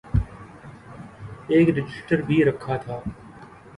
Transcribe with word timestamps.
ایک 1.47 1.67
رجسٹر 1.77 2.21
بھی 2.27 2.43
رکھا 2.45 2.77
تھا۔ 2.77 2.99